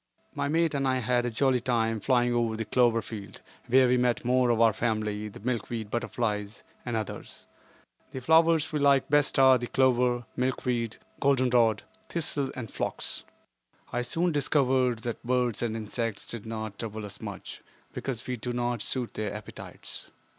My 0.33 0.47
mate 0.47 0.73
and 0.73 0.87
I 0.87 0.97
had 0.97 1.27
a 1.27 1.29
jolly 1.29 1.59
time 1.61 1.99
flying 1.99 2.33
over 2.33 2.55
the 2.57 2.65
clover 2.65 3.03
field, 3.03 3.39
where 3.67 3.87
we 3.87 3.97
met 3.97 4.25
more 4.25 4.49
of 4.49 4.59
our 4.59 4.73
family, 4.73 5.27
the 5.27 5.39
milkweed 5.39 5.91
butterflies, 5.91 6.63
and 6.83 6.95
others. 6.97 7.45
The 8.09 8.19
flowers 8.19 8.71
we 8.73 8.79
like 8.79 9.09
best 9.09 9.37
are 9.37 9.59
the 9.59 9.67
clover, 9.67 10.25
milkweed, 10.35 10.97
goldenrod, 11.19 11.83
thistle 12.09 12.49
and 12.55 12.71
phlox. 12.71 13.25
I 13.93 14.01
soon 14.01 14.31
discovered 14.31 15.03
that 15.03 15.21
birds 15.23 15.61
and 15.61 15.77
insects 15.77 16.25
did 16.25 16.47
not 16.47 16.79
trouble 16.79 17.05
us 17.05 17.21
much, 17.21 17.61
because 17.93 18.25
we 18.25 18.37
do 18.37 18.53
not 18.53 18.81
suit 18.81 19.13
their 19.13 19.31
appetites. 19.31 20.09